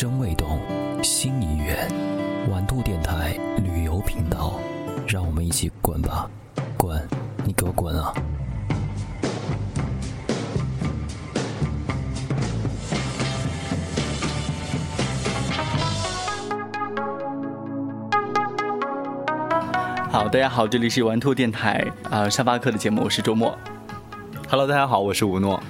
[0.00, 0.60] 声未动，
[1.02, 1.76] 心已远。
[2.52, 4.60] 晚兔电台旅游频道，
[5.08, 6.30] 让我们一起滚吧，
[6.76, 7.04] 滚！
[7.44, 8.14] 你给我滚啊！
[20.12, 23.58] 好，大家好，这里是玩兔电台啊、沙发客的节目，我是周末。
[24.48, 25.60] Hello，大家好，我是吴诺。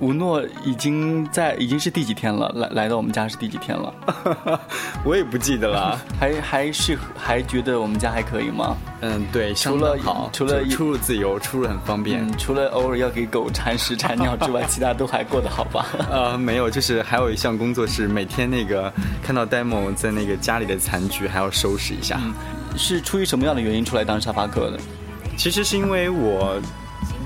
[0.00, 2.48] 吴诺已经在已经是第几天了？
[2.54, 3.92] 来来到我们家是第几天了？
[5.04, 6.00] 我也不记得了。
[6.20, 8.76] 还还是还觉得我们家还可以吗？
[9.00, 12.20] 嗯，对，除了好，除了出入自由，出入很方便。
[12.26, 15.86] 嗯，除了偶尔要给狗铲屎铲尿之外， 其他都还过得好吧？
[16.10, 18.92] 呃，没有，就是还有一项工作是每天那个
[19.22, 22.20] 看到 demo 在那个家里的残局还要收拾一下。
[22.76, 24.78] 是出于什么样的原因出来当沙发客的？
[25.36, 26.60] 其实是因为我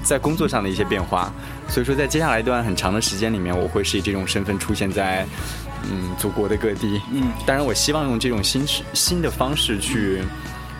[0.02, 1.33] 在工作上的一些变化，
[1.69, 5.25] 所以说在接下来一段很长的时间里面，我会是以这种身份出现在
[5.91, 7.01] 嗯祖国的各地。
[7.12, 10.22] 嗯，当然我希望用这种新式新的方式去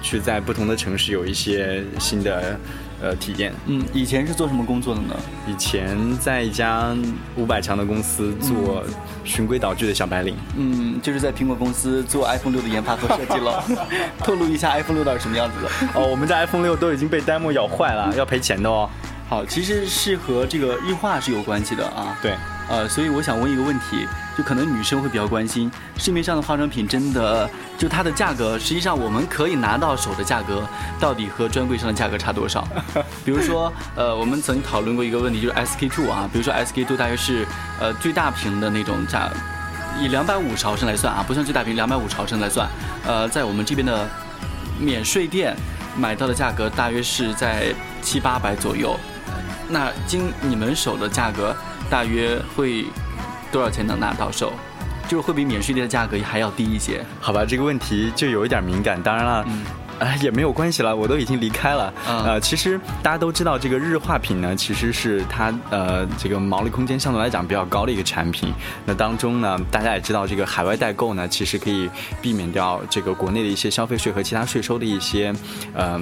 [0.03, 2.59] 去在不同的城市有一些新的
[3.01, 3.53] 呃体验。
[3.67, 5.15] 嗯，以前是做什么工作的呢？
[5.47, 6.95] 以前在一家
[7.37, 8.85] 五百强的公司做
[9.25, 10.37] 循规蹈矩的小白领。
[10.57, 13.65] 嗯，就是在苹果公司做 iPhone 六的研发和设计了。
[14.19, 16.01] 透露一下 iPhone 六到底什么样子的？
[16.01, 18.89] 哦，我们家 iPhone 六都已经被 demo 咬坏了，要赔钱的哦。
[19.29, 22.15] 好，其实是和这个日化是有关系的啊。
[22.21, 22.37] 对，
[22.69, 24.07] 呃，所以我想问一个问题，
[24.37, 27.49] 就可能女生会比较关心，市面上的化妆品真的
[27.79, 30.69] 就它的价格，实际上我们可以拿到手的价格，
[31.01, 32.69] 到底和专柜上的价格差多少？
[33.25, 37.47] 比如说，呃，我们曾经讨论过一个问题，就是 SK two 啊，比如说 SK two 大约是
[37.81, 39.31] 呃最大瓶的那种价，
[39.99, 42.69] 以两百五十毫升来算啊，不算最大瓶，两百五十毫升来算，
[43.07, 44.07] 呃，在我们这边的
[44.79, 45.57] 免税店
[45.97, 48.95] 买到的价格大约是在七八百左右。
[49.73, 51.57] 那经你们手的价格
[51.91, 52.85] 大约会
[53.51, 54.53] 多少钱能拿到手？
[55.09, 57.05] 就是会比免税店的价格还要低一些。
[57.21, 59.03] 好吧，这个问题就有一点敏感。
[59.03, 59.45] 当然了。
[59.49, 59.63] 嗯
[59.99, 61.95] 哎，也没有关系了，我都已经离开了。
[62.09, 68.53] 嗯呃，其实大家都知道，这个日化品呢，其实是它呃这个毛利空间相对来讲比较高的一个产品。
[68.85, 71.89] 那当中呢，大家也知道，这个海外代购呢，其实可以
[72.21, 75.33] 避免掉这个国内的一些消费税和其他税收的一些
[75.73, 76.01] 呃。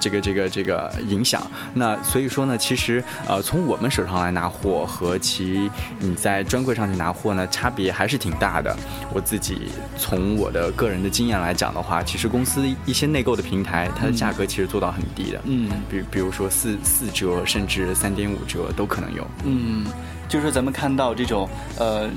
[0.00, 8.74] 这个这个这个影响，那所以说呢，其实呃，从我们手上来拿货和其你在专柜上去拿货呢，差别还是挺大的。
[9.12, 9.68] 我自己
[9.98, 19.26] 从我的个人的经验来讲的话，其实公司一些内购的平台，它的价格其实做到很低的，嗯比比如说四四折甚至三点五折都可能有。
[19.44, 19.84] 嗯，
[20.28, 22.08] 就是说咱们看到这种呃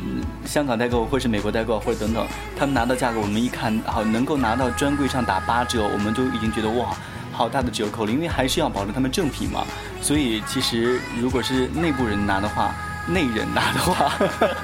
[0.45, 2.25] 香港代购或是美国代购或者等等，
[2.57, 6.95] 他们拿到价格，我们一看好能够拿到专柜上打八折，我们就已经觉得哇。
[7.33, 9.65] 好大的折扣了，因为还是要保证他们正品嘛，
[10.01, 12.73] 所以其实如果是内部人拿的话，
[13.07, 14.13] 内人拿的话，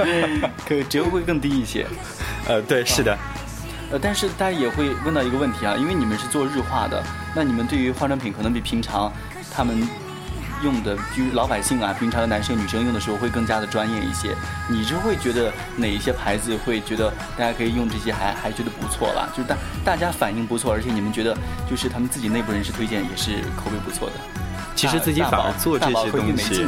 [0.66, 1.85] 可折扣会更低一些。
[2.47, 3.18] 呃，对，是的。
[3.91, 7.03] 呃，但是大家也会问到一个问题啊，因为你们是做日化的，
[7.35, 9.12] 那你们对于化妆品可能比平常
[9.51, 9.81] 他们
[10.64, 14.36] 用的，就是老百姓啊，平常的男生女生用的时候会更加的专业一些。
[14.70, 19.28] 你是会觉得哪一些牌子会觉得大家可以用这些还还觉得不错啦？
[19.36, 21.38] 就是大大家反应不错，而且你们觉得
[21.69, 24.14] 就是他们自己内部人士推荐也是口碑不错的。
[24.75, 26.66] 其实自己反而做这些东西，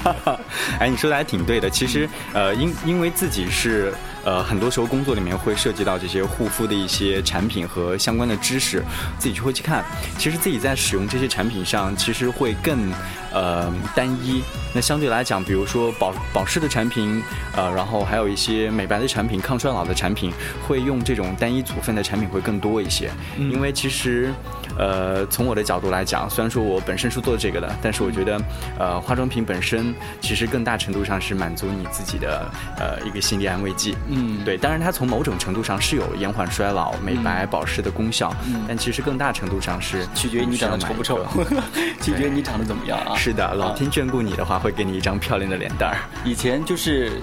[0.80, 1.68] 哎，你说的还挺对的。
[1.68, 3.92] 其实，呃，因因为自己是
[4.24, 8.82] 呃，很多时候工作里面会涉及到这些护肤的一些产品和相关的知识，
[9.18, 9.84] 自己就会去看。
[10.18, 12.90] 其实自己在使用这些产品上，其实会更
[13.32, 14.42] 呃单一。
[14.74, 17.22] 那相对来讲，比如说保保湿的产品，
[17.54, 20.32] 呃，然后还有一些美白的产品、抗衰老的产品，
[20.66, 23.10] 会用这种单一组分的产品会更多一些。
[23.36, 24.32] 嗯因为其实。
[24.76, 28.40] 呃，从我的角度来讲，虽然说我本身是做这个的，但是我觉得，
[28.76, 33.94] 呃，化妆品本身其实更大程度上是满足你自己的呃一个心理安慰剂。
[34.14, 41.26] 嗯，对，当然它从某种程度上是有延缓衰老、美白、保湿的功效，嗯但其实更大程度上是 取决于你长得丑不丑，
[42.00, 43.16] 取决于你长得怎么样啊。
[43.16, 45.98] 是的，老天眷顾你的话，会给你一张漂亮的脸蛋儿。
[46.24, 47.20] 以前就是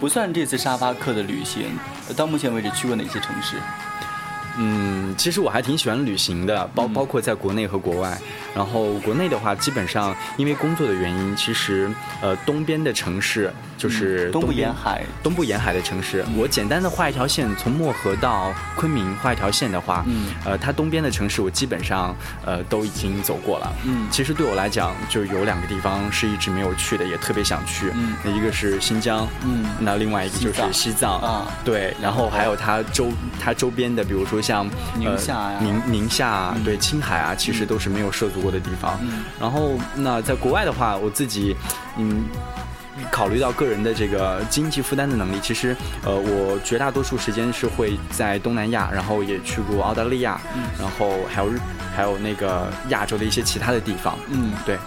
[0.00, 1.66] 不算这次沙发客的旅行，
[2.16, 3.56] 到目前为止去过哪些城市？
[4.56, 8.16] 嗯，其实我还挺喜欢旅行的，包包括在国内和国外。
[8.54, 11.90] 然后国内的话，基本上因为工作的原因，其实
[12.22, 23.72] 呃东边的城市就是嗯东部沿海，东部沿海的城市，我简单的画一条线，从漠河到昆明画一条线的话，嗯呃，它东边的城市我基本上呃都已经走过了。
[23.84, 27.90] 嗯其实对我来讲，就有两个地方是一直没有去的，也特别想去。
[27.94, 33.08] 嗯那一个是新疆，嗯那另外一个就是西藏啊对，然后还有它周
[33.40, 34.66] 它周边的，比如说像
[34.96, 38.98] 宁夏呀呃宁宁夏对，青海啊，其实都是没有涉足过的地方。
[39.02, 41.56] 嗯然后那在国外的话，我自己
[41.98, 42.24] 嗯。
[43.10, 50.40] 考虑到个人的这个经济负担的能力，其实呃，我绝大多数时间是会在东南亚，然后也去过澳大利亚，
[50.78, 51.52] 然后还有
[51.94, 54.18] 还有那个亚洲的一些其他的地方。
[54.30, 54.78] 嗯，对。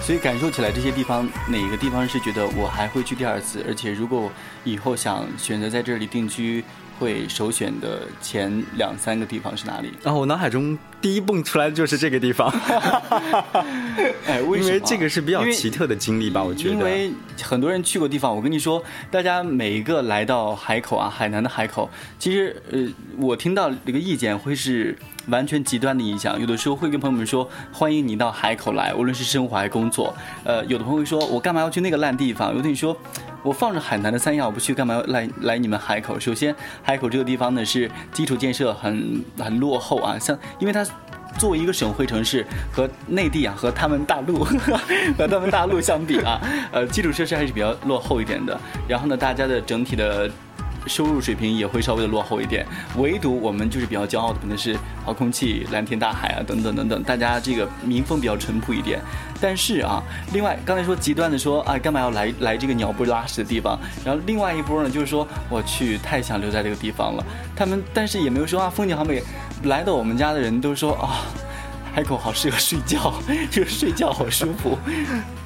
[0.00, 3.64] 所以感受起来，这些地方哪个地方是觉得我还会去第二次？
[3.68, 4.28] 而且如果
[4.64, 6.64] 以后想选择在这里定居，
[6.98, 9.92] 会首选的前两三个地方是哪里？
[10.02, 12.48] 然后我脑海中第一蹦出来的就是这个地方。
[14.26, 14.68] 哎，为什么？
[14.68, 16.74] 因为这个是比较奇特的经历吧，我觉得。
[16.74, 17.12] 因为
[17.42, 22.86] 很多人去过地方，我跟你说，大家每一个来到海口啊，海南的海口，其实呃，
[23.18, 24.96] 我听到这个意见会是。
[25.28, 30.12] 完全极端的影响，有的时候会跟朋友们说欢迎你到海口来，无论是生活还是工作。
[30.42, 32.52] 呃，有的朋友会说我干嘛要去那个烂地方？
[32.52, 32.96] 有的你说
[33.42, 36.18] 我放着海南的三亚我不去，干嘛要来来你们海口？
[36.18, 40.86] 首先，海口这个地方呢是基础建设很很落后啊，像因为它
[41.38, 44.44] 作为一个省会城市，和内地啊和他们大陆
[45.18, 46.40] 和他们大陆相比啊，
[46.72, 48.58] 呃，基础设施还是比较落后一点的。
[48.86, 50.30] 然后呢，大家的整体的。
[50.86, 59.00] 收入水平也会稍微的落后一点，唯独我们就是比较骄傲的，可能是好空气、蓝天大海啊，等等等等，大家这个民风比较淳朴一点。
[59.40, 60.02] 但是啊，
[60.32, 63.78] 另外刚才说极端的说啊，干嘛要来来这个鸟不拉屎的地方？
[64.04, 67.24] 然后另外一波呢，就是说我去太想留在这个地方了。
[67.56, 69.22] 他们但是也没有说啊，风景好美。
[69.64, 71.22] 来到我们家的人都说啊，
[71.94, 73.14] 海口好适合睡觉，
[73.50, 74.76] 就是睡觉好舒服。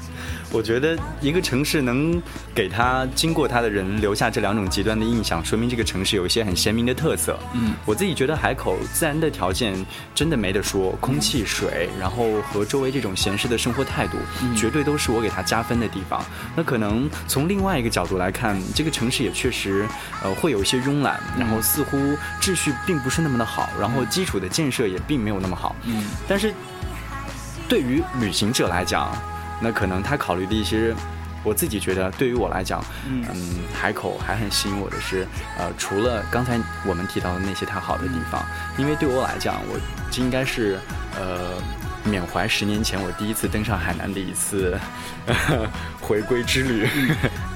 [0.52, 2.22] 我觉得一个城市能
[2.54, 7.38] 给他经过他的人留下这两种极端的印象，说明这个城市有一些很鲜明的特色。
[7.52, 9.74] 嗯，我自己觉得海口自然的条件
[10.14, 14.16] 真的没得说，空气、水，然后和周围这种闲适的生活态度，
[14.56, 16.24] 绝对都是我给他加分的地方。
[16.54, 19.84] 那可能从另外一个角度来看，这个城市也确实
[20.22, 21.98] 呃会有一些慵懒，然后似乎
[22.40, 25.74] 秩序并不是那么的好，然后基础的建设也并没有那么好。
[25.84, 26.54] 嗯，但是
[27.68, 29.10] 对于旅行者来讲。
[29.60, 30.94] 那可能他考虑的一些，
[31.42, 33.24] 我自己觉得对于我来讲，嗯，
[33.72, 35.26] 海口还很吸引我的是，
[35.58, 38.44] 呃，除了刚才我们提到的那些它好的地方，
[38.76, 39.78] 因为对我来讲，我
[40.10, 40.78] 这应该是
[41.18, 41.52] 呃
[42.04, 44.78] 缅怀十年前我第一次登上海南的一次
[46.00, 46.88] 回归之旅。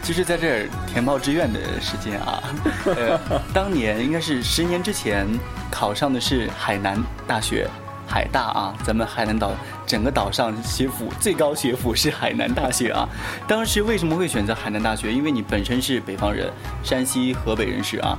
[0.03, 2.43] 其实，在这儿填报志愿的时间啊，
[2.87, 3.20] 呃，
[3.53, 5.26] 当年应该是十年之前
[5.70, 7.69] 考上的是海南大学。
[8.10, 9.52] 海大啊，咱们海南岛
[9.86, 13.08] 整个岛上学府最高学府是海南大学啊。
[13.46, 15.12] 当时为什么会选择海南大学？
[15.12, 16.50] 因为你本身是北方人，
[16.82, 18.18] 山西、河北人士啊，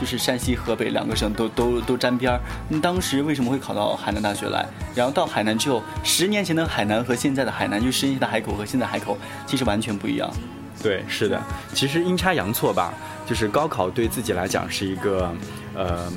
[0.00, 2.40] 就是山西、河北两个省都都都沾边儿。
[2.68, 4.64] 你当时为什么会考到海南大学来？
[4.94, 10.30] 然后到海南之后，十年前的海南和现在的海南，就十年前的海口和现在海口，其实完全不一样。
[10.80, 11.42] 对，是的，
[11.72, 12.94] 其实阴差阳错吧，
[13.26, 15.34] 就是高考对自己来讲是一个，
[15.74, 16.08] 呃。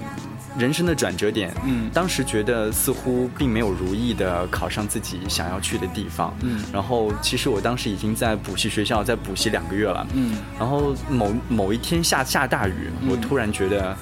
[0.57, 13.95] 人生的转折点，嗯，当时觉得似乎并没有如意的考上自己想要去的地方，嗯，然后其实我当时已经在补习学校在补习两个月了，嗯，然后某某一天下下大雨，我突然觉得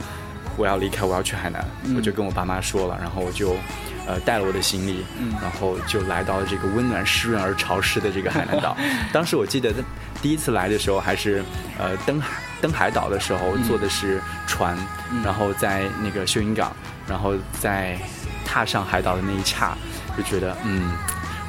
[0.58, 1.66] 我要离开，我要去海南，
[1.96, 3.56] 我就跟我爸妈说了，然后我就。
[4.08, 5.04] 呃，带了我的行李，
[5.42, 8.78] 然后就来到了这个温暖、湿润而潮湿的这个海南岛。
[9.12, 9.74] 当时我记得
[10.22, 11.44] 第一次来的时候，还是
[11.80, 14.76] 呃登海登海岛的时候，坐的是船，
[15.24, 16.76] 然后在那个秀英港，
[17.08, 17.96] 然后在
[18.44, 19.78] 踏上海岛的那一刹，
[20.18, 20.92] 就觉得嗯，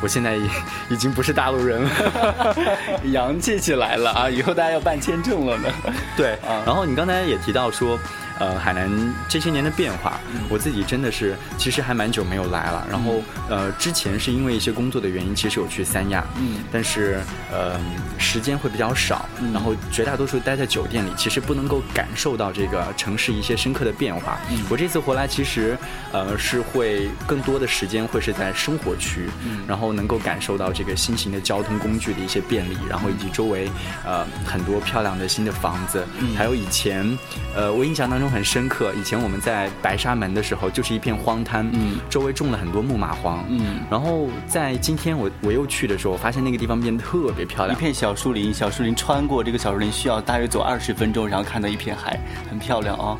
[0.03, 0.47] 我现在已
[0.91, 2.55] 已经不是大陆人了，
[3.13, 4.29] 洋气起来了啊！
[4.29, 5.73] 以后大家要办签证了呢。
[6.19, 7.99] 对，然后你刚才也提到说。
[8.39, 8.91] 呃，海南
[9.29, 12.87] 这些年的变化，我自己真的是其实还蛮久没有来了。
[12.91, 17.19] 然后，呃，之前是因为一些工作的原因，其实有去三亚，嗯，但是
[17.51, 17.81] 呃
[18.19, 24.39] 时间会比较少，然后绝大多数待在酒店里，其实不能够感受到这个城市一些深刻的变化。
[24.69, 25.79] 我这次回来，其实
[26.13, 29.31] 呃是会更多的时间会是在生活区，
[29.67, 33.71] 然后能够感受到这个新型的交通工具的一些便利，然后以及周围
[34.05, 37.19] 呃很多漂亮的新的房子，还有以前
[37.55, 38.26] 呃我印象当中。
[38.29, 38.93] 很深刻。
[38.95, 43.81] 以前我们在白沙门的时候，就是一片荒滩，嗯，周围种了很多木马黄，嗯。
[43.91, 52.19] 然后在今天我我又去的时候，我发现那个地方变得特别漂亮，一片小树林，小树林穿过这个小树林需要大约走二十分钟，然后看到一片海，
[52.49, 53.19] 很漂亮哦。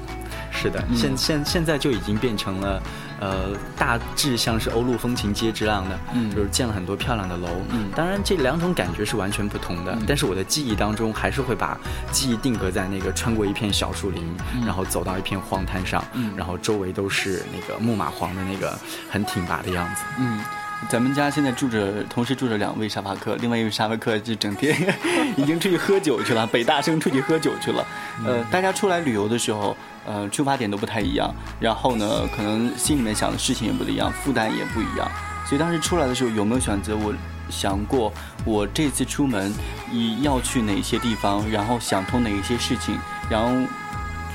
[0.51, 2.83] 是的，现现现在就已经变成了。
[3.21, 11.79] 呃，大致像是欧陆风情街之样的，嗯，就是建了很多漂亮的楼，嗯，当然这两种感觉是完全不同的，但是我的记忆当中还是会把
[12.13, 18.79] 记忆定格在那个穿过一片小树林，然后走到一片荒滩上，嗯，然后周围都是那个木马黄的那个
[19.11, 20.41] 很挺拔的样子，嗯。
[20.89, 24.77] 咱们家现在住着，同时住着两位沙发客，另外一位沙发客就整天
[25.37, 27.85] 已经出去喝酒去了，北大生出去喝酒去了。
[28.25, 32.07] 呃，大家出来旅游的时候，呃，出发点都不太一样，然后呢，
[32.37, 35.11] 可能心里面想的事情也不一样，负担也不一样。
[35.47, 37.15] 所以当时出来的时候，有没有选择我
[37.49, 38.13] 想过
[38.45, 39.53] 我这次出门
[39.91, 42.99] 以要去哪些地方，然后想通哪一些事情，
[43.31, 43.51] 然后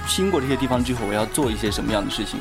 [0.08, 2.40] 经过这些地方之后，我要做一些什么样的事情？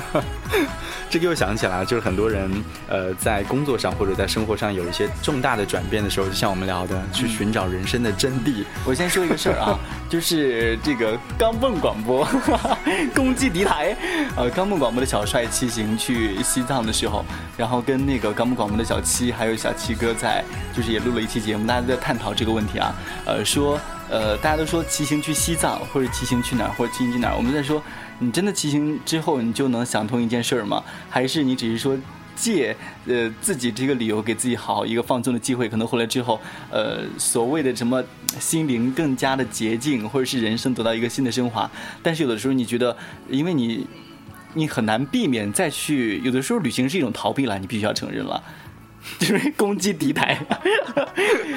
[1.08, 2.50] 这个又想起来，就是很多人，
[2.88, 8.64] 呃，在工作上或者在生活上有一些重大的转变的时候，就像我们聊的，去寻找人生的真谛。
[8.84, 9.78] 我先说一个事儿啊，
[10.10, 12.26] 就是这个钢蹦广播
[13.14, 13.96] 攻击敌台，
[14.36, 17.24] 呃，钢蹦广播的小帅骑行去西藏的时候，
[17.56, 22.92] 然后跟那个钢蹦广播的小七还有小七哥在，就是也录了一期节目，大家都在探讨这个问题啊，
[23.24, 23.78] 呃，说，
[24.10, 27.80] 呃，大家都说骑行去西藏或者骑行去哪儿或者骑行去哪儿，我们在说。
[28.18, 30.82] 你真的骑行之后，你就能想通一件事儿吗？
[31.10, 31.96] 还是你只是说
[32.34, 35.68] 借呃自己这个理由给自己好好一个放纵的机会？
[35.68, 38.02] 可能回来之后，呃，所谓的什么
[38.40, 41.70] 心灵更加的洁净，或者是人生得到一个新的升华。
[42.02, 42.96] 但是有的时候你觉得，
[43.28, 43.86] 因为你
[44.54, 48.42] 你很难避免再去，有的时候旅行是一种逃避了，你必须要承认了。
[49.18, 50.38] 就是攻击敌台，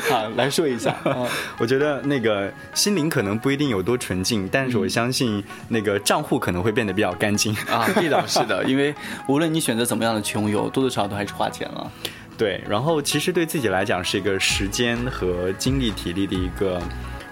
[0.09, 0.95] 好来说一下。
[1.59, 7.87] 我觉得那个心灵可能不一定有多纯净，但是我相信那个账户可能会变得比较干净啊。
[7.95, 8.93] 这倒是的，因为
[9.27, 11.91] 无论你选择怎么样的穷游，多多少少都还是花钱了。
[12.37, 16.81] 对，然后其实对自己来讲是一个时间和精力、体力的一个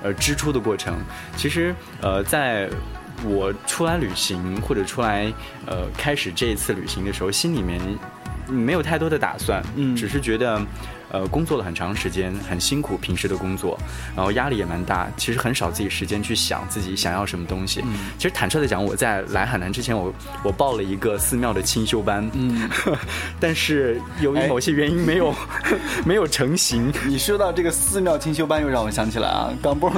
[0.04, 0.94] 呃支出的过程。
[1.38, 2.70] 其实呃，在
[3.24, 5.32] 我出来旅行或者出来
[5.66, 7.80] 呃开始这一次旅行的时候，心里面。
[8.48, 10.62] 没有太多的打算，嗯，只是觉得。
[11.10, 13.80] 呃，工作了很长时间，很辛苦，平时的工作，
[14.16, 15.10] 然后压力也蛮大。
[15.16, 17.82] 其实很少自己时间去想自己想要什么东西。
[18.18, 22.70] 其实坦率的讲，我在来海南之前，我我报了一个寺庙的清修班，嗯，
[23.40, 25.34] 但是由于某些原因没有
[26.06, 26.92] 没有成型。
[27.08, 29.90] 你说到这个寺庙清修班，又让我想起来啊，钢蹦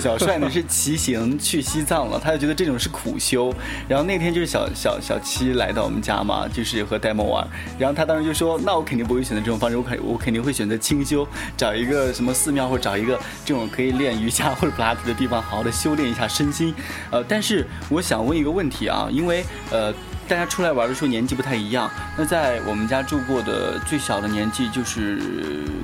[0.00, 3.52] 小帅呢是骑行去西藏了，他就觉得这种是苦修。
[3.86, 7.46] 然后那天就是小小小七来到我们家嘛，就是和戴梦玩，
[7.78, 10.37] 然后他当时就说，那我肯定不会选择这种方式，我肯我肯定。
[10.38, 11.26] 你会选择清修，
[11.56, 16.72] 找一个什么寺庙，或者找一个这种可以练瑜伽或者普拉提的地方，好好的修炼一下身心。
[17.10, 19.92] 呃，但是我想问一个问题啊，因为呃，
[20.28, 21.90] 大家出来玩的时候年纪不太一样。
[22.16, 25.20] 那在我们家住过的最小的年纪就是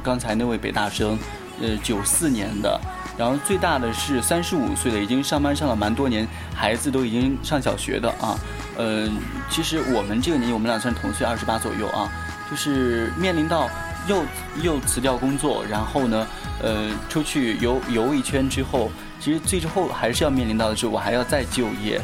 [0.04, 1.18] 刚才那位北大生，
[1.60, 2.80] 呃，九四年的，
[3.18, 8.38] 然后最大的是三十五岁的，已经上班上了蛮多年，孩子都已经上小学的啊。
[8.76, 9.08] 呃，
[9.50, 12.08] 其实我们这个年纪，我们俩算同岁，二十八左右啊，
[12.48, 13.68] 就是面临到。
[14.06, 14.24] 又
[14.62, 16.26] 又辞掉工作，然后呢，
[16.62, 22.00] 呃，出去游游一圈之后，其实最后还是要面临到的是，我还要再就业。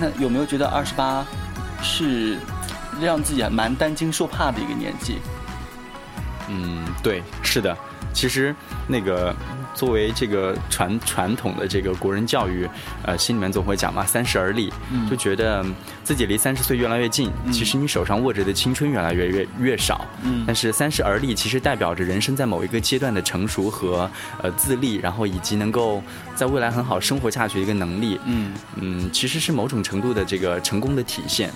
[0.00, 1.24] 那有没有觉得二十八
[1.82, 2.38] 是
[3.00, 5.18] 让自己蛮担惊受怕的一个年纪？
[6.48, 7.76] 嗯，对，是的。
[8.12, 8.54] 其实
[8.86, 9.34] 那个。
[9.74, 12.68] 作为这个传传统的这个国人教育，
[13.02, 14.72] 呃，心里面总会讲嘛，三十而立，
[15.10, 15.64] 就觉得
[16.02, 17.30] 自己离三十岁越来越近。
[17.52, 20.06] 其实你手上握着的青春越来越越越少。
[20.22, 20.44] 嗯。
[20.46, 24.08] 但是三十而立，其实代表着人生在某一个阶段的成熟和
[24.40, 26.02] 呃自立，然后以及能够
[26.34, 28.20] 在未来很好生活下去的一个能力。
[28.24, 31.50] 嗯嗯，其实是某种程度的这个成功的体现。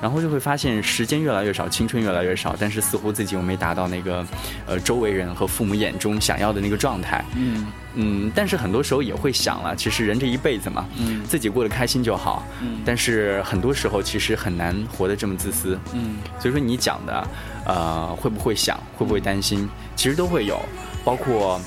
[0.00, 4.24] 然后就会发现时间越来越少，青春越来越少，但是似乎自己又没达到那个，
[4.66, 7.24] 呃，周围人和父母眼中想要的那个状态。
[7.34, 7.66] 嗯
[7.98, 12.46] 嗯，但是很多时候也会想了，其实人这一辈子嘛，嗯，自己过得开心就好。
[12.60, 15.78] 嗯，但是很多时候其实很难活得这么自私。
[15.94, 17.26] 嗯，所以说你讲的，
[17.64, 20.60] 呃，会不会想，会不会担心，其实都会有，
[21.04, 21.58] 包括，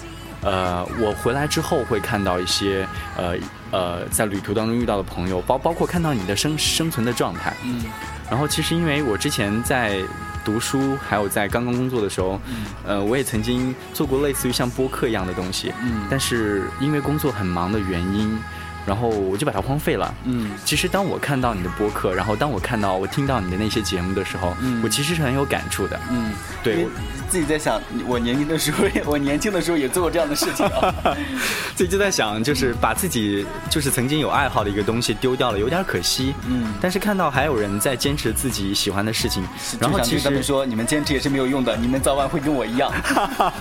[0.42, 3.36] 呃，我回来之后会看到一些，呃
[3.72, 7.52] 呃，在旅途当中遇到的朋友，包包括看到你的生生存的状态。
[7.64, 7.86] 嗯。
[8.30, 10.00] 然后其实因为我之前在
[10.46, 12.40] 读书，还有在刚刚工作的时候，
[12.86, 18.40] 呃，我也曾经做过类似于像播客一样的东西，嗯，但是因为工作很忙的原因。
[18.86, 20.14] 然后我就把它荒废了。
[20.24, 26.00] 嗯，其实当我看到你的播客，然后当我看到我听到你的那些节目的时候，嗯，我其实是很有感触的。
[26.10, 26.32] 嗯，
[26.64, 26.88] 对，
[27.30, 30.94] 自己在想，我年轻的时候，我年轻的时候也做过这样的事情啊。
[31.76, 36.34] 自己就在想，就是把自己就是曾经有爱好的一个东西丢掉了，有点可惜。
[36.48, 39.44] 嗯，但是看到还有人在坚持自己喜欢的事情，
[39.80, 42.92] 然后其实他们说，你们坚持也是没有用的，你们早晚会跟我一样。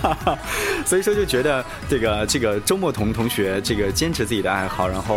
[0.85, 5.08] 所以说就觉得这个这个周末同同学这个坚持自己的爱好，然后。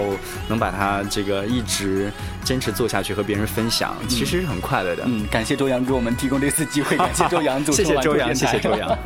[0.49, 2.13] 能把它这个一直
[2.45, 5.05] 坚持做下去和别人分享，其实是很快乐的。
[5.07, 8.99] 嗯，感谢周洋给我们提供这次机会，感谢周洋， 谢谢周洋， 谢谢周洋。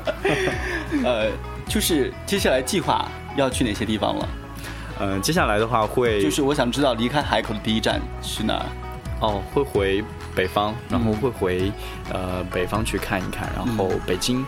[1.05, 1.31] 呃，
[1.69, 4.29] 就是接下来计划要去哪些地方了？
[5.01, 8.67] 嗯，接下来的话会就是我想知道离开海口的第一站是哪儿？
[9.21, 11.73] 哦，会回北方，然后会回
[12.13, 14.45] 呃北方去看一看，然后北京。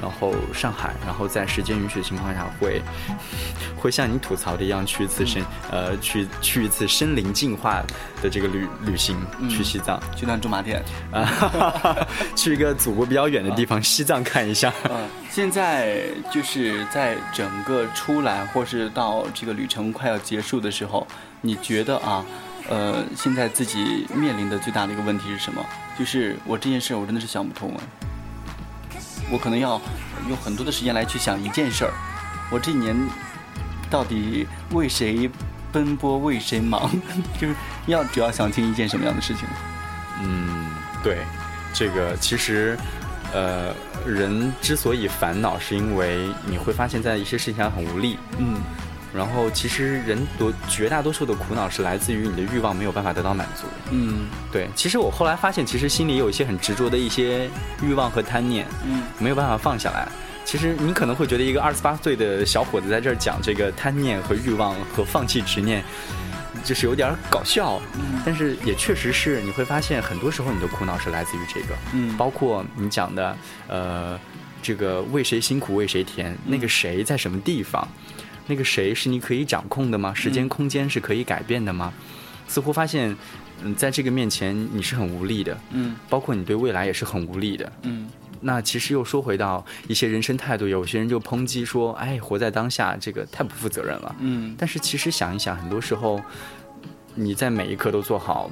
[0.00, 2.80] 然后上海，然后在时间允许的情况下，会
[3.76, 7.82] 会像你吐槽的一样去一次身呃去去一次身临净化
[8.22, 9.16] 的这个旅旅行，
[9.48, 11.28] 去西藏，去趟驻马店啊，
[12.34, 14.72] 去一个祖国比较远的地方，西藏看一下。
[14.90, 16.00] 嗯，现在
[16.32, 21.06] 就是在整个出来或是到这个旅程快要结束的时候，
[21.40, 22.24] 你觉得啊，
[22.68, 25.64] 呃，现在自己面临的最大的一个问题是什么？
[25.98, 27.82] 就是我这件事我真的是想不通啊。
[29.30, 29.80] 我可能要
[30.28, 31.92] 用很多的时间来去想一件事儿，
[32.50, 32.96] 我这一年
[33.88, 35.30] 到底为谁
[35.72, 36.90] 奔波，为谁忙，
[37.40, 37.54] 就是
[37.86, 39.48] 要主要想清一件什么样的事情？
[40.22, 40.66] 嗯，
[41.02, 41.18] 对，
[41.72, 42.76] 这个其实，
[43.32, 43.72] 呃，
[44.04, 48.18] 人之所以烦恼，是因为你会发现在一些事情上很无力。
[48.38, 48.56] 嗯。
[49.12, 53.66] 然后，其实人多绝大多数的苦恼是来自于你的欲望没有办法得到满足。
[53.90, 54.68] 嗯，对。
[54.76, 57.50] 其实我后来发现，其实心里有一些很执着的一些
[57.82, 60.06] 欲望和贪念，嗯，没有办法放下来。
[60.44, 65.82] 其实你可能会觉得，一个二十八岁的小伙子在这儿讲这个贪念和欲望和放弃执念，
[66.64, 67.80] 就是有点搞笑。
[67.94, 71.74] 嗯，但是也确实是，你会发现很多时候你的苦恼是来自于这个。
[71.94, 73.36] 嗯，包括你讲的，
[73.66, 74.18] 呃，
[74.62, 77.86] 这个为谁辛苦为谁甜，那个谁在什么地方？
[78.50, 80.12] 那个谁是你可以掌控的吗？
[80.12, 81.92] 时间空间是可以改变的吗？
[82.48, 83.16] 似乎发现，
[83.62, 88.10] 嗯，在这个面前你是很无力的，嗯，包括你对未来也是很无力的，嗯。
[88.42, 94.54] 那其实又说回到一些人生态度，有些人就抨击说：“哎，活在当下，这个太不负责任了。”嗯。
[94.58, 96.20] 但是其实想一想，很多时候
[97.14, 98.50] 你在每一刻都做好。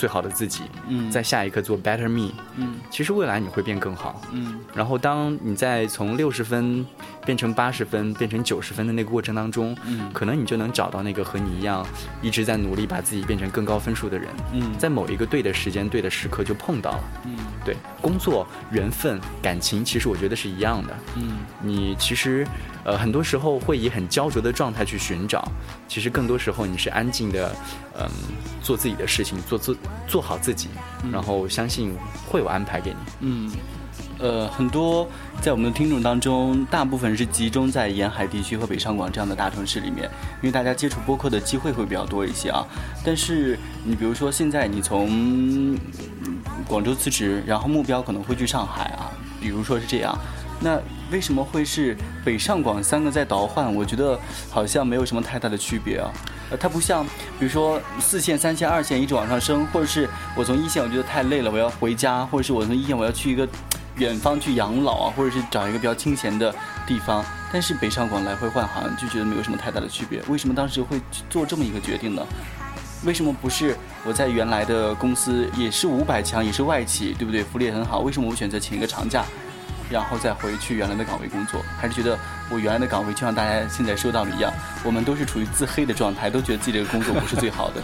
[0.00, 6.86] 最好的自己，嗯，在下一刻做 better me，嗯，其实未来你会变更好，嗯，然后当你在从六十分
[7.26, 11.86] 变成八十分，变成九十分的那个过程当中，嗯，可能你就能找到那个和你一样
[12.22, 22.46] 一直在努力把自己变成更高分数的人，嗯，在某一个对的时间、对的时刻就碰到了，嗯，对，工作、缘分、感情，其实我觉得是一样的，嗯，你其实。
[22.84, 25.46] 呃，很多时候会以很焦灼的状态去寻找，
[25.86, 27.54] 其实更多时候你是安静的，
[27.98, 28.08] 嗯，
[28.62, 30.68] 做自己的事情，做做做好自己，
[31.12, 31.94] 然后相信
[32.28, 32.96] 会有安排给你。
[33.20, 33.52] 嗯，
[34.18, 35.06] 呃，很多
[35.42, 40.10] 在我们的听众当中，大部分是集中在沿海地区和北上广这样的大城市里面，
[40.40, 42.66] 因为大家接触播客的机会会比较多一些啊。
[43.04, 45.78] 但是你比如说现在你从
[46.66, 50.18] 广州辞职，然后目标可能会去上海啊，比如说是这样。
[50.60, 50.78] 那
[51.10, 53.74] 为什么会是北上广三个在倒换？
[53.74, 54.18] 我觉得
[54.50, 56.10] 好像没有什么太大的区别啊。
[56.50, 57.04] 呃，它不像，
[57.38, 63.48] 比如说四线、三线、二线一直往上升，或者是我从一线我觉得太累了，我要回家，或者是我从一线我要去一个
[63.96, 66.54] 远方去养老啊，或者是找一个比较清闲的
[66.86, 67.24] 地方。
[67.52, 70.20] 但是北上广来回换好像就觉得没有什么太大的区别。
[70.28, 72.22] 为什么当时会做这么一个决定呢？
[73.04, 77.42] 为什么不是我在原来的公司也是五百强，也是外企，对不对？
[77.42, 79.24] 福利也很好，为什么我选择请一个长假？
[79.90, 84.52] 然后再回去原来的岗位工作，还是觉得我原来的岗位就像大家现在说到的一样，
[84.84, 87.82] 我们都是处于自黑的状态，都觉得自己这个工作不是最好的。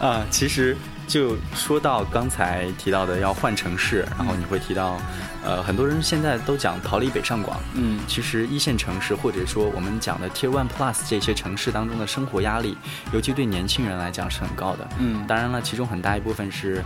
[0.04, 5.00] 啊，其实就说到刚才提到的要换城市，然后你会提到，
[5.44, 7.60] 呃，很多人现在都讲逃离北上广。
[7.74, 12.76] 嗯，其实一线城市或者说我们讲的 Tier One Plus 这些城市当中的生活压力，
[13.12, 14.88] 尤其对年轻人来讲是很高的。
[14.98, 16.82] 嗯，当然了，其中很大一部分是。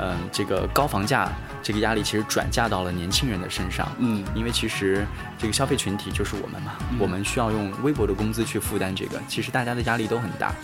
[0.00, 1.30] 嗯，这个高房价，
[1.62, 3.86] 这个压力其实转嫁到了年轻人的身上。
[3.98, 5.06] 嗯，因为其实
[5.36, 10.54] 这个消费群体就是我们嘛，我们需要用微薄的工资去负担这个，其实大家的压力都很大。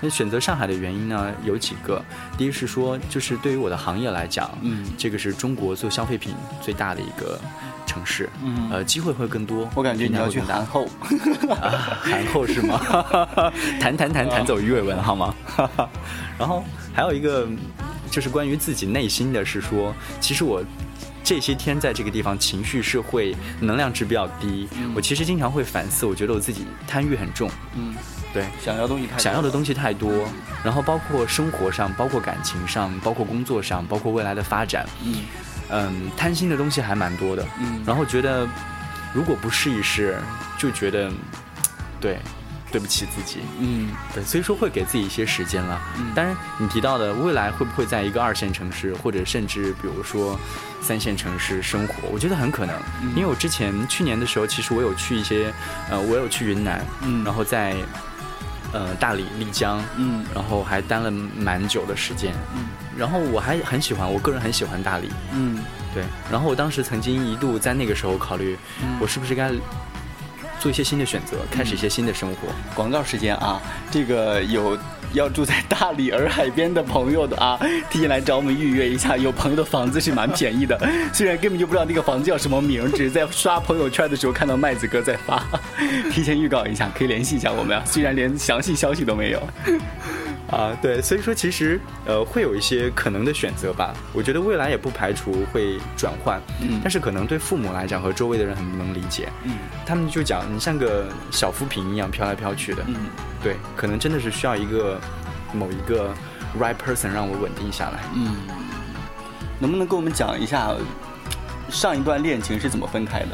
[0.00, 2.04] 那选择上海的原因呢，有几个。
[2.36, 7.40] 第一是说，就是对于我的行业来讲，嗯，这个是中国做消费品最大的一个
[7.86, 9.70] 城市，嗯，呃，机会会更多。
[9.76, 10.88] 我感觉你要去韩后，
[12.02, 12.80] 韩后是吗？
[13.80, 15.32] 谈谈谈谈走鱼尾纹好吗？
[16.36, 17.46] 然后还有一个。
[18.12, 20.62] 就是关于自己内心的是说，其实我
[21.24, 24.68] 这些天在这个地方情绪是会能量值比较低。
[24.94, 27.50] 我其实经常会反思，我觉得我自己贪欲很重。
[27.74, 27.94] 嗯，
[28.34, 30.28] 对，想要东西太想要的东西太多，
[30.62, 34.86] 然后包括生活上，包括感情上，包括工作上，包括未来的发展。
[35.02, 35.24] 嗯
[35.70, 37.48] 嗯，贪心的东西还蛮多的。
[37.58, 38.46] 嗯，然后觉得
[39.14, 40.20] 如果不试一试，
[40.58, 41.10] 就觉得
[41.98, 42.18] 对。
[42.72, 45.78] 对不起自己，嗯，对，所以说会给自己一些时间了。
[45.98, 46.06] 嗯。
[46.14, 50.40] 当然，你提到的未来会不会在一个二线城市，或者甚至比如说
[50.80, 52.74] 三线城市生活，我觉得很可能。
[53.14, 55.52] 因为我之前去年的时候，其实我有去一些，
[55.90, 57.76] 呃，我有去云南，嗯，然后在
[58.72, 62.64] 呃大理、丽江，嗯，然后还待了蛮久的时间，嗯，
[62.96, 65.58] 然后我还很喜欢，我个人很喜欢大理，嗯，
[65.92, 66.04] 对。
[66.30, 68.56] 然后我当时曾经一度在那个时候考虑，
[68.98, 69.52] 我是不是该。
[70.62, 72.48] 做一些新的选择，开始一些新的生活。
[72.72, 74.78] 广告时间啊，这个有
[75.12, 77.58] 要住在大理洱海边的朋友的啊，
[77.90, 79.16] 提前来找我们预约一下。
[79.16, 80.78] 有朋友的房子是蛮便宜的，
[81.12, 85.42] 虽然根本就不知道那个房子叫什么名，只是在刷朋友圈的时候看到麦子哥在发，
[86.12, 87.82] 提前预告一下，可以联系一下我们啊。
[87.84, 89.42] 虽然连详细消息都没有。
[90.52, 93.94] 啊，对，所以说其实呃会有一些可能的选择吧。
[94.12, 102.94] 我觉得未来也不排除会转换，嗯，但是可能对父母来讲和周围的人很不能理解，嗯，他们就讲你像个小浮萍一样飘来飘去的，嗯，
[103.42, 105.00] 对，可能真的是需要一个
[105.54, 106.14] 某一个
[106.60, 108.36] right person 让我稳定下来，嗯，
[109.58, 110.74] 能不能跟我们讲一下
[111.70, 113.28] 上一段恋情是怎么分开的？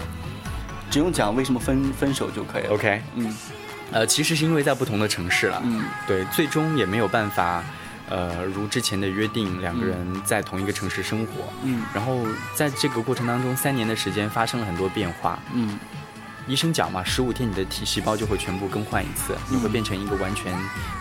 [0.89, 3.35] 只用讲为什么分分手就可以了，OK，嗯。
[3.91, 7.65] 呃，其实是因为在不同的城市了，嗯，对，最终也没有办法，
[8.09, 15.79] 呃，如之前的约定，两个人在同一个城市生活，嗯，然后在这个过程当中，三年的时间发生了很多变化，嗯，
[16.49, 20.53] 医生讲嘛，十五天你的体细胞就会全部更换一次，你会变成一个完全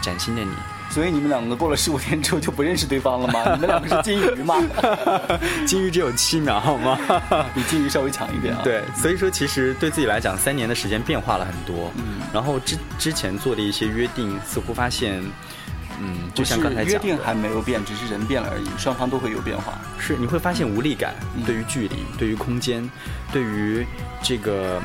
[0.02, 0.52] 崭新的你。
[0.90, 3.44] 所以你们两个过了十五天之后就不认识对方了吗？
[3.56, 4.56] 你们两个是金鱼吗？
[5.68, 6.98] 金鱼只有七秒好吗？
[7.54, 8.62] 比金鱼稍微强一点啊。
[8.64, 11.92] 对，所以说其实对自己来讲，三年的时间变化了很多。
[11.98, 12.22] 嗯。
[12.34, 15.22] 然后之之前做的一些约定，似乎发现，
[16.00, 19.78] 嗯，就像刚才讲，约定还没有变，只是人变了而已，双方都会有变化。
[20.00, 21.14] 是，你会发现无力感，
[21.46, 22.90] 对于距离，对于空间，
[23.32, 23.86] 对于
[24.24, 24.82] 这个。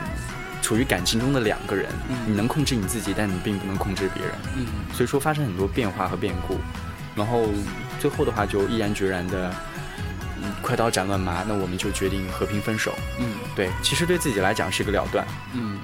[0.62, 1.90] 处于感情中的两个人，
[2.25, 4.33] 你能控制你自己，但你并不能控制别人。
[4.57, 6.57] 嗯，所以说发生很多变化和变故，
[7.16, 7.48] 然后
[7.98, 9.53] 最后的话就毅然决然的，
[10.40, 12.94] 嗯，快刀斩乱麻，那我们就决定和平分手。
[13.18, 15.27] 嗯，对，其实对自己来讲是一个了断。
[15.53, 15.79] 嗯，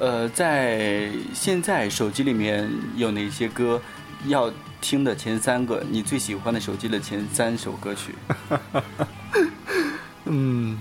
[0.00, 3.80] 呃，在现在手机里面有哪些歌
[4.26, 5.80] 要听的前三个？
[5.88, 8.14] 你最喜欢的手机的前三首歌曲？
[10.26, 10.76] 嗯。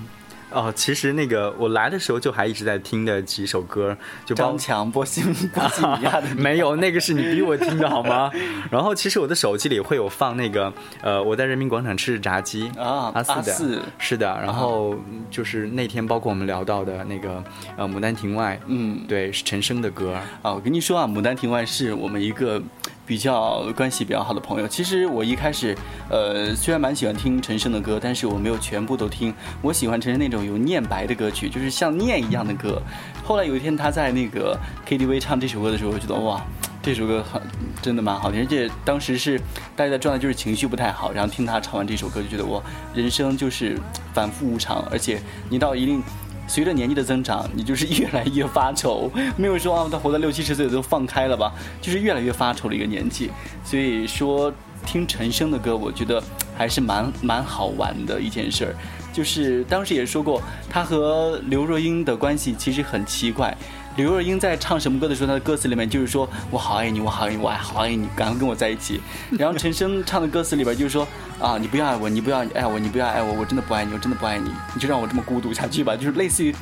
[0.56, 5.22] 哦，其实那个我来的时候就还一直在听的几首歌，就张强、波西
[5.54, 8.32] 波西米亚的， 没有那个是你逼我听的好吗？
[8.72, 14.28] 然后其实我的手机里会有放那个，呃，我在人民广场吃炸鸡啊，阿四的，是的。
[14.42, 14.96] 然后
[15.30, 17.44] 就是那天包括我们聊到的那个，
[17.76, 20.54] 呃，牡丹亭外，嗯，对，是陈升的歌啊。
[20.54, 22.62] 我跟你说啊，牡丹亭外是我们一个。
[23.06, 25.78] 比较关系比较好的朋友，其实我一开始，
[26.10, 29.34] 呃，虽然蛮喜欢听陈升的歌，但是我没有全部都听。
[29.62, 32.82] 我喜欢陈升那种有念白的歌曲，就是像念一样的歌。
[33.24, 36.44] 后来有一天他在那个 KTV 唱这首歌的时候，我觉得哇，
[36.82, 37.42] 这首歌很
[37.82, 38.42] 真的蛮好听。
[38.42, 39.40] 而且当时是
[39.76, 42.62] 大家的状态就是情绪不太好，然后听他唱完这首歌，就觉得哇，
[42.94, 43.80] 人生就是
[44.14, 46.02] 反复无常，而且你到一定。
[46.48, 49.12] 随着年纪的增长，你就是越来越发愁。
[49.36, 53.32] 没有说啊，他活到六七十岁都放开了吧，就是越来越发愁的一个年纪。
[53.64, 54.54] 所以说，
[54.86, 56.22] 听陈升的歌，我觉得
[56.58, 58.76] 还是蛮 蛮好玩的一件事儿。
[59.12, 63.56] 就是当时也说过，他和刘若英的关系其实很奇怪。
[63.96, 69.00] 刘若英在唱什么歌的时候，她的歌词里面就是说我好爱你，我好爱你，我好爱你，赶快跟我在一起。
[69.32, 71.08] 然后陈升唱的歌词里边就是说
[71.40, 75.96] 啊，你不要爱我，你不要爱我，你不要爱我，我真的不爱你，我真的不爱你，你就让我这么孤独下去吧。
[75.96, 76.54] 就是类似于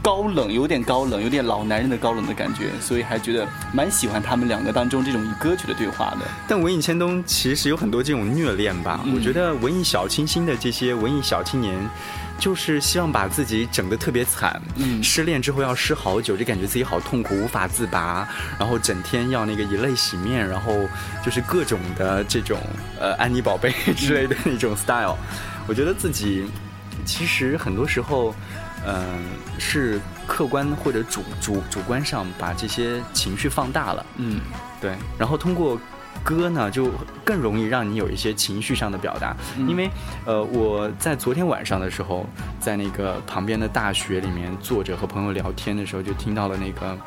[0.00, 6.26] 高冷，有点高冷，有点老男人的高冷的感觉，所以还觉得蛮喜欢他们两个当中这种以歌曲的对话的。
[6.48, 11.74] 但文艺千冬其实有很多这种虐恋吧，我觉得文艺小清新的这些文艺小青年。
[12.38, 20.88] 就是希望把自己整得特别惨，嗯，失恋之后要失好久，就感觉自己好痛苦，无法自拔，然后整天要那个以泪洗面，然后
[21.24, 22.60] 就是各种的这种
[23.00, 25.16] 呃安妮宝贝 之类的那种 style。
[25.66, 26.46] 我觉得自己
[27.04, 28.34] 其实很多时候，
[28.86, 29.24] 嗯，
[29.58, 34.40] 是客观或者主主主观上把这些情绪放大了，嗯，
[34.80, 35.78] 对，然后通过。
[36.22, 36.90] 歌呢，就
[37.24, 39.90] 更容易让你有一些情绪上的表达，因为，
[40.24, 42.26] 呃，我在昨天晚上的时候，
[42.60, 46.98] 在那个旁边的大学里面坐着和朋友聊天的时候，就听到了那个，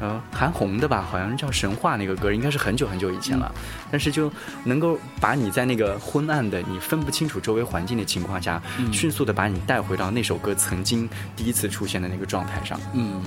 [0.00, 3.50] 呃，韩红的吧，好像叫《神话》那个歌，应该是很久很久以前了，
[3.90, 4.30] 但是就
[4.64, 8.60] 能够把你在那个昏暗的、你分不清楚周围环境的情况下，
[8.92, 12.78] 迅速的把你带回到那首歌曾经第一次出现的那个状态上。
[12.92, 13.22] 嗯，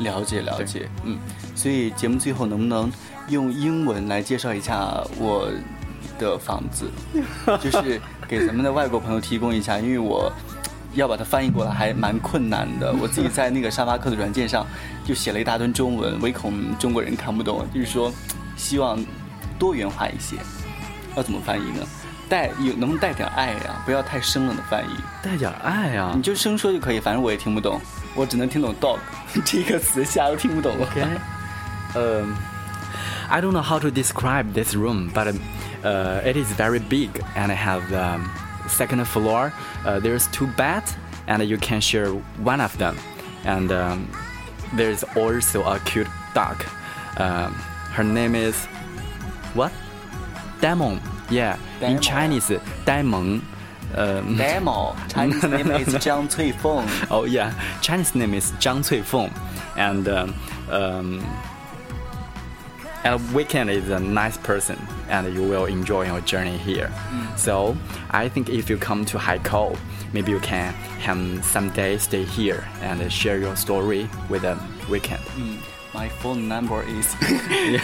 [0.00, 1.18] 了解了解，嗯，
[1.54, 2.90] 所以节目最后能不能？
[3.28, 5.50] 用英文来介绍一下我
[6.18, 6.90] 的房子，
[7.60, 10.32] 就是给咱们的外国朋友提供一下，因为我
[10.94, 12.92] 要把它翻译过来还蛮困难的。
[12.92, 14.66] 我自己在那个沙发客的软件上
[15.04, 17.66] 就写了一大堆中文，唯恐中国人看不懂。
[17.74, 18.12] 就是说，
[18.56, 18.98] 希望
[19.58, 20.36] 多元化一些，
[21.16, 21.86] 要怎么翻译呢？
[22.28, 23.82] 带有能不能带点爱呀？
[23.84, 26.12] 不要太生冷的翻译，带点爱呀？
[26.16, 27.80] 你就生说就可以，反正我也听不懂，
[28.14, 28.98] 我只能听懂 dog
[29.44, 30.72] 这个词，其他都听不懂。
[30.80, 31.04] OK，
[31.94, 32.34] 嗯。
[33.28, 35.34] I don't know how to describe this room, but
[35.84, 38.30] uh, it is very big and I have um,
[38.68, 39.52] second floor.
[39.84, 40.94] Uh, there's two beds
[41.26, 42.96] and you can share one of them.
[43.44, 44.10] And um,
[44.74, 46.64] there's also a cute dog.
[47.18, 47.52] Um,
[47.92, 48.66] her name is
[49.54, 49.72] what?
[50.60, 51.00] Demon.
[51.30, 52.52] Yeah, in Chinese,
[52.84, 53.42] Daimon.
[53.94, 54.96] Um, Demo.
[55.08, 57.06] Chinese name is Zhang Cuifeng.
[57.10, 59.32] Oh yeah, Chinese name is Zhang Cuifeng,
[59.76, 60.34] and um,
[60.70, 61.20] um,
[63.06, 64.76] and Weekend is a nice person,
[65.08, 66.90] and you will enjoy your journey here.
[67.36, 67.76] So
[68.10, 69.78] I think if you come to Haikou,
[70.12, 70.74] maybe you can
[71.06, 74.58] um, someday stay here and share your story with a
[74.90, 75.22] Weekend.
[75.36, 77.14] 嗯，My phone number is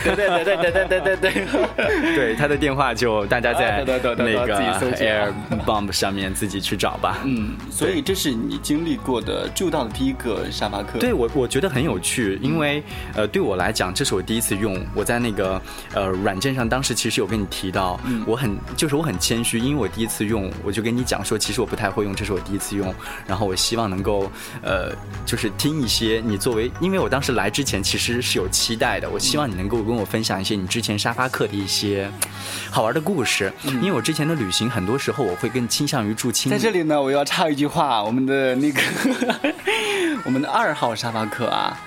[0.05, 2.14] 对对对对对对对对对。
[2.14, 5.33] 对他的电话就大家在那个自己搜去 Air
[5.64, 7.20] Bomb 上面自己去找吧。
[7.25, 10.98] 嗯，所以这是你经历过的住到的第一个沙发客。
[10.98, 12.83] 对我，我觉得很有趣，因为
[13.14, 14.79] 呃，对我来讲，这是我第一次用。
[14.94, 15.61] 我在那个
[15.94, 22.94] 呃软件上，当时其实有跟你提到，我很就是我很谦虚，因为我第一次用，我就跟你讲说，其实我不太会用，这是我第一次用。
[23.27, 24.31] 然后我希望能够
[24.62, 24.92] 呃，
[25.25, 32.10] 就是听一些你作为，因为我当时来之前其实是有期待的，我希望你能够跟我分享一些你之前沙发客的一些
[32.70, 36.56] 好玩的故事，因为我之前的旅行很多时候我会更倾向于住青旅。
[36.56, 38.80] 在这里呢，我要插一句话，我们的那个
[40.24, 41.78] 我们的二号沙发客啊，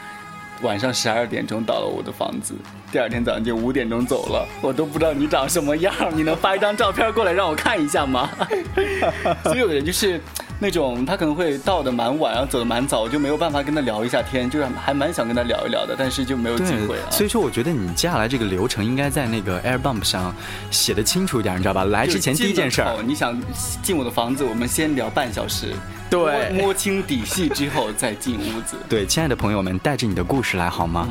[0.61, 2.53] 晚上十二点钟到了我的房子，
[2.91, 8.29] 第二天早上就五点钟走了，我都不知道你长什么样，你能发一张照片过来让我看一下吗？
[9.43, 10.19] 所以有的人就是
[10.57, 17.11] 那种他可能会到的蛮晚，然后走的蛮早，我就没有办法跟他聊一下天，就是还蛮想跟他聊一聊的，但是就没有机会啊。
[17.11, 20.33] 所以说我觉得你接下来这个流程应该在那个 Air Bump 上
[20.71, 21.83] 写的清楚一点，你知道吧？
[21.83, 23.37] 来之前第一件事儿你想
[23.83, 25.73] 进我的房子，我们先聊半小时，
[26.09, 28.77] 对摸摸清底细之后再进屋子。
[28.87, 31.07] 对，亲爱的朋友们，带着你的故事来好吗？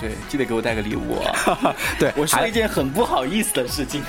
[0.00, 1.74] 对，记得给我带个礼物啊！
[1.98, 4.02] 对，我说一件很不好意思的事情，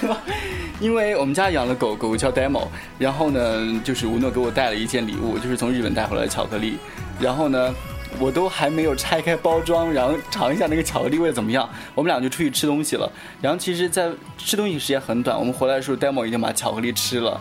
[0.80, 6.78] 因为我们家养了狗狗叫 Demo，然后呢，就是吴诺给我带了一件礼物，就是从日本带回来的巧克力，
[7.20, 7.74] 然后呢。
[8.20, 11.70] 我都还没有拆开包装，然后尝一下那个巧克力味怎么样。
[11.94, 13.10] 我们俩就出去吃东西了。
[13.40, 17.40] 然后其实，在吃东西时间很短，我们回来的时候，Demo 已经把巧克力吃了。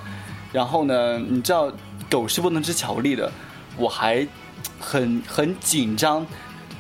[0.52, 1.72] 然后呢，你知道
[2.10, 3.32] 狗是不能吃巧克力的，
[3.78, 4.28] 我还
[4.78, 6.24] 很很紧张。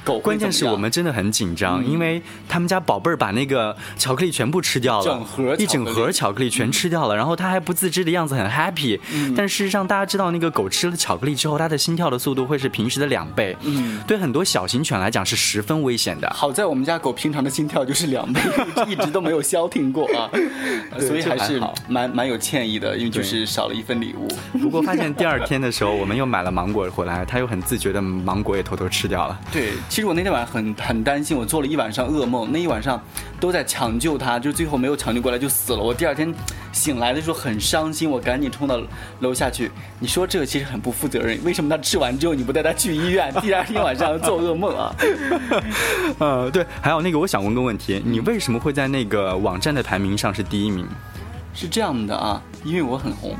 [0.08, 1.88] 狗关键是我们真的很紧张，嗯。
[1.90, 8.98] 因为他们家宝贝儿把那个巧克力全部吃掉了，整盒一整盒巧克力全吃掉了，然后他还不自知的样子很 happy，、
[9.36, 14.00] 但嗯事实上大家知道那个狗吃了巧克力之后，它的心跳的速度会是平时的两倍，嗯。
[14.06, 16.28] 对很多小型犬来讲是十分危险的。
[16.34, 18.40] 好在我们家狗平常的心跳就是两倍，
[18.88, 20.30] 一直都没有消停过啊，
[20.92, 24.28] 呃所以还是蛮蛮有歉意的，因为就是少了一份礼物。
[24.58, 29.38] 不过发现第二天的时候， 我们又买了芒果回来，它又很自觉的芒果也偷偷吃掉了。
[29.52, 33.02] 对，其实我那天晚上很很担心，我做了一晚上噩梦，那一晚上
[33.40, 35.80] 都在抢救他，就最后没有抢救过来就死了。
[35.80, 36.32] 我第二天
[36.70, 38.80] 醒来的时候很伤心，我赶紧冲到
[39.18, 39.68] 楼下去。
[39.98, 43.34] 你说这个其实很不负责任，为什么他吃完之后你不带他去医院？
[43.40, 44.94] 第二天晚上做噩梦啊？
[46.20, 50.86] 呃，对，还有那个，我想问个问题，你为什么会在那个网站的排名上是第一名？
[51.52, 53.34] 是这样的啊，因为我很红。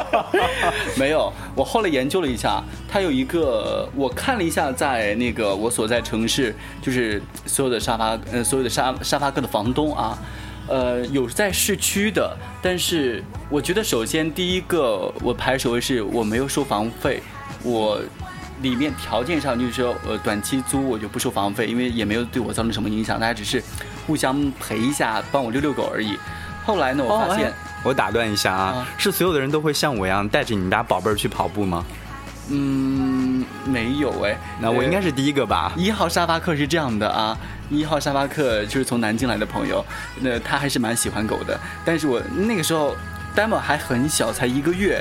[0.98, 10.18] 没有，我后来研究了一下，它有一个，我看了一下，在那个我所在城市，就是所有的沙发，呃，所有的沙沙发客的房东啊，
[10.68, 17.22] 呃，有在市区的，但是我觉得首先第一个我排首位是我没有收房费，
[17.62, 18.00] 我。
[18.62, 23.62] 里面条件上就是说，呃，短期租我就不收房费，因为也没有对我造成什么影响，大家只是
[24.06, 26.16] 互相陪一下，帮我遛遛狗而已。
[26.64, 27.52] 后来呢，我发现，
[27.86, 31.84] 我打断一下啊，啊是所有的人都会像我一样带着你们家宝贝儿去跑步吗？
[32.50, 34.36] 嗯，没有哎。
[34.60, 35.72] 那我应该是是第一个吧？
[35.76, 37.38] 一号沙发客是这样的啊，
[37.70, 39.84] 一号沙发客就是从南京来的朋友，
[40.20, 42.96] 那他还是蛮喜欢狗的，但是我那个时候
[43.36, 45.00] demo 还很小，才一个月。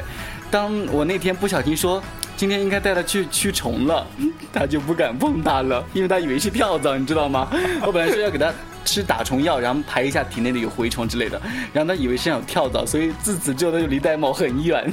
[0.52, 2.02] 当我那天不小心说
[2.38, 4.06] 今天应该带它去驱虫了，
[4.54, 7.48] 他就不敢碰它了，因为他以为是跳蚤，你知道吗？
[7.82, 8.54] 我本来说要给它
[8.86, 11.42] 吃打虫药，然后排一下体内的有蛔虫之类的，
[11.74, 14.90] 然后他以为身上有跳蚤，所以自此之后他就离玳瑁很远，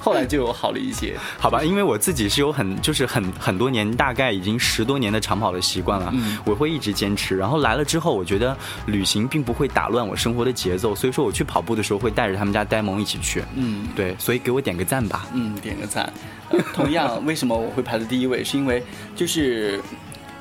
[0.00, 1.14] 后来就好了一些。
[1.38, 7.36] 好吧，因为我自己是有很就是很很多年，大概已经十多年的长跑的习惯了，嗯我会一直坚持。
[7.36, 13.44] 然后来了之后，我觉得旅行并不会打乱我生活的节奏，所以说我去跑步的时候会带着他们家呆萌一起去。
[13.54, 13.86] 嗯。
[13.94, 15.26] 对，所以给我点个赞吧。
[15.34, 16.10] 嗯，点个赞。
[16.50, 18.42] 呃同样，为什么我会排在第一位？
[18.42, 18.82] 是因为
[19.16, 19.80] 就是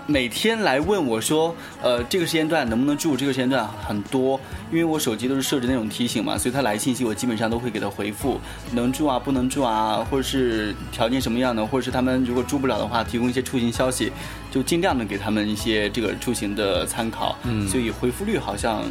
[0.05, 3.15] 每天来问我说，呃，这个时间段能不能住？
[3.15, 4.37] 这个时间段很多，
[4.69, 8.39] 因为我手机都是设置那种提醒嘛，所以他来信息我基本上都会给他回复，
[8.73, 14.11] 能住啊，不能住啊，或者是条件什么样的，或者是他们如果住不了的话，提供一些出行消息，
[14.51, 17.37] 就尽量的给他们一些这个出行的参考。
[17.43, 18.83] 嗯所以回复率好像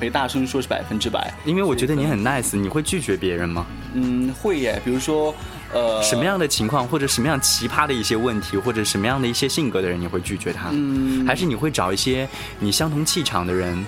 [0.00, 1.32] 没大声说是百分之百。
[1.44, 3.66] 因为我觉得你很 nice，你会拒绝别人吗？
[3.94, 4.80] 嗯，会耶。
[4.84, 5.34] 比如说，
[5.72, 10.68] 呃，什么样的情况，或者什么样奇葩的一些问题，或者什么样的一些性格的人，你会拒绝他？
[10.72, 13.84] 嗯还是你会找一些你相同气场的人？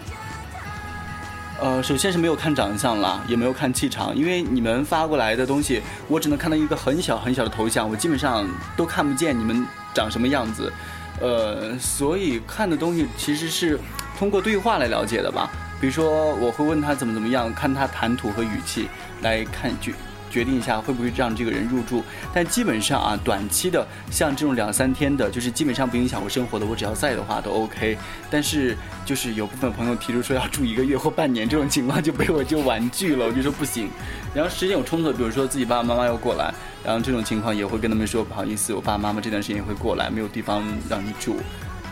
[1.60, 10.72] 呃，首先是没有看长相啦，也没有看气场，因为你们发过来的东西，我只能看到一个很小很小的头像，我基本上都看不见你们长什么样子，
[11.20, 13.78] 呃，所以看的东西其实是
[14.18, 15.50] 通过对话来了解的吧。
[15.80, 18.88] 比如说，我会问他怎么怎么样，看他谈吐和语气
[19.22, 19.92] 来看决
[20.34, 22.02] 决定一下会不会让这个人入住。
[22.32, 27.96] 但基本上啊，短期的像这种两三天的，就是基本上不影响我生活的，我只要在的话都 OK。
[28.28, 33.88] 但是就是有部分朋友提出说要住一个月或半年这种情况，就被我就婉拒了，我就说不行。
[34.34, 36.52] 然后时间有冲突，比如说自己爸爸妈妈要过来，
[36.84, 41.36] 然后这种情况也会跟他们说不好意思，我爸爸妈妈这段时间也会过来，没有地方让你住。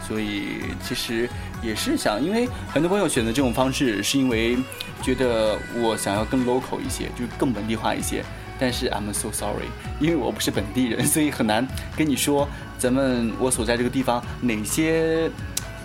[0.07, 1.29] 所以其实
[1.62, 4.57] 也是想，因为很多朋友选择这种方式，是因为
[5.03, 8.25] 觉得我想要更 local 一些，就是更本地化一些。
[8.59, 9.67] 但是 I'm so sorry，
[9.99, 15.29] 因为我不是本地人，所以很难跟你说咱们我所在这个地方哪些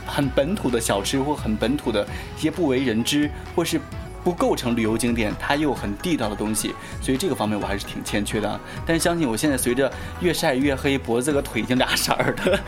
[0.05, 2.05] 很本土的小吃或很本土的
[2.37, 3.79] 一些不为人知或是
[4.27, 8.59] 不构成旅游景点，它又很地道的东西，所以这个方面我还是挺欠缺的。
[8.85, 12.59] 但是相信我现在随着越晒越黑，脖子和腿已经俩色儿的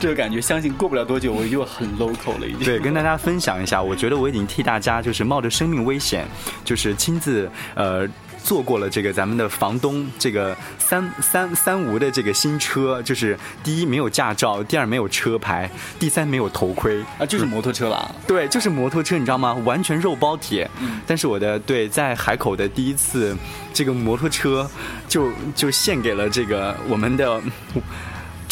[0.00, 2.64] 这个感觉，相信过不了多久我又很 local 了已经。
[2.64, 6.24] 对，跟大家分享一下，我觉得我已经替大家就是冒着生命危险，
[6.64, 8.08] 就是亲自呃。
[8.42, 18.14] 坐过了这个咱们的房东这个三三三无的这个新车，就是第一没有驾照，第二没有车牌，第三没有头盔啊，就是摩托车了。
[18.26, 19.54] 对，就是摩托车，你知道吗？
[19.64, 20.68] 完全肉包铁。
[20.80, 23.36] 嗯但是我的对在海口的第一次
[23.72, 24.68] 这个摩托车
[25.08, 27.40] 就就献给了这个我们的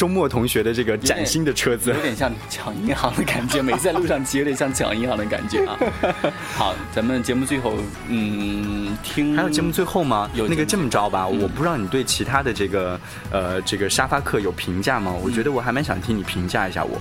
[0.01, 2.01] 周末同学的这个崭新的车子有。
[2.01, 5.77] 点像抢银行的感觉，每次在路上骑有点像抢银行的感觉啊。
[6.57, 7.77] 好，咱们节目最后，
[8.09, 10.31] 嗯，听还有节目最后吗？
[10.33, 12.99] 有那个这么着吧，嗯我不知道你对其他的这个
[13.31, 15.13] 呃这个沙发客有评价吗？
[15.23, 16.99] 我觉得我还蛮想听你评价一下我。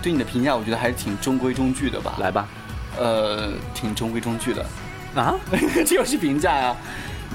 [0.00, 2.16] 对你的评价，我觉得还是挺中规中矩的吧。
[2.20, 2.46] 来吧。
[2.96, 4.64] 呃，挺中规中矩的，
[5.16, 5.34] 啊？
[5.84, 6.76] 这又是评价呀、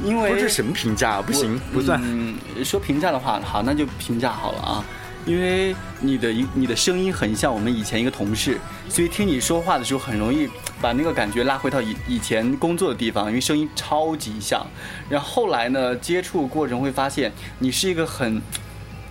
[0.03, 1.21] 因为不是什么评价啊？
[1.21, 1.99] 不行，不算。
[2.03, 4.85] 嗯，说评价的话，好，那就评价好了啊。
[5.23, 8.57] 因为你的一你的声音很像我们以前一个同事，
[8.89, 10.49] 所以听你说话的时候很容易
[10.81, 14.65] 把那个感觉拉回到以以前工作的地方，因为声音超级像。
[15.07, 18.41] 然后后来呢，接触过程会发现你是一个很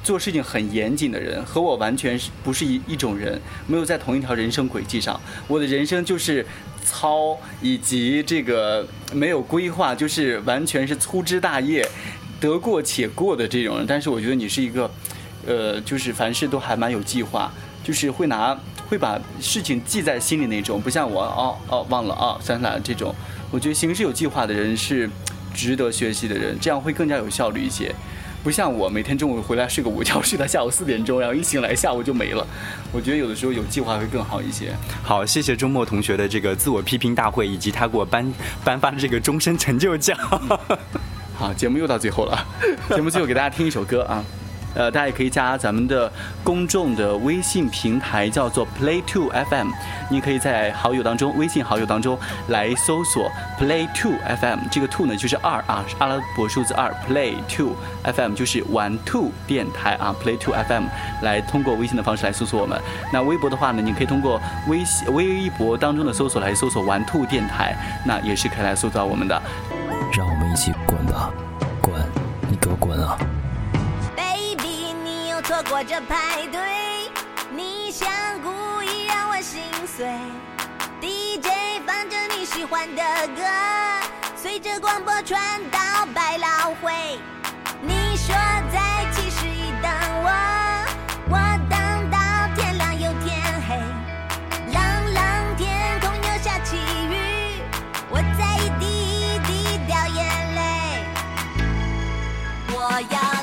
[0.03, 5.21] 做事情很严谨的人，和我完全是不是一一种人，没有在同一条人生轨迹上。
[5.47, 6.45] 我的人生就是
[6.85, 11.87] 糙，以及这个没有规划，就是完全是粗枝大叶，
[12.41, 13.87] 得过且过的这种人。
[13.87, 14.91] 但是我觉得你是一个，
[15.47, 17.51] 呃，就是凡事都还蛮有计划，
[17.83, 23.15] 就是会拿会把事情记在心里那种，不像我哦哦忘了哦想起来了这种。
[23.51, 25.09] 我觉得行事有计划的人是
[25.53, 27.95] 值得学习的人，这样会更加有效率一些。
[28.43, 32.47] 不像我每天中午回来睡个午觉，睡到下午四点钟，然后一醒来下午就没了。
[32.91, 34.75] 我觉得有的时候有计划会更好一些。
[35.03, 38.33] 好，谢谢周末同学的这个自我批评大会，以及他给我颁
[38.65, 40.17] 颁发的这个终身成就奖。
[41.37, 42.47] 好，节目又到最后了，
[42.89, 44.25] 节目最后给大家听一首歌啊。
[44.75, 46.11] 呃，大家也可以加咱们的
[46.45, 49.71] 公众的微信平台，叫做 Play Two FM。
[50.09, 54.61] 你可以在好友当中，微信好友当中来搜索 Play Two FM。
[54.71, 60.85] 这个 Two 呢就是二啊，阿拉伯数字二，Play Two FM 就是玩 Two 电台啊，Play Two FM
[61.23, 62.81] 来通过微信的方式来搜索我们。
[63.13, 69.41] 那微博的话呢，你可以通过微信微博当中的搜索来搜索玩兔电台，那也是可以来搜索到我们的。
[70.17, 71.31] 让我们一起滚吧，
[71.81, 72.20] 滚！
[75.51, 76.61] 错过这派对
[77.51, 78.09] 你想
[78.41, 80.07] 故意让我心碎
[81.01, 81.51] dj
[81.85, 83.03] 放着你喜欢的
[83.35, 83.43] 歌
[84.37, 86.93] 随着广播传到百老汇。
[87.83, 88.33] 你说
[88.73, 89.91] 在七十一等
[90.23, 90.31] 我
[91.31, 91.37] 我
[91.69, 92.17] 等到
[92.55, 93.77] 天亮又天黑。
[94.73, 97.61] 朗朗天空又下起雨
[98.09, 100.61] 我在一滴一滴掉眼泪。
[102.69, 103.40] 我要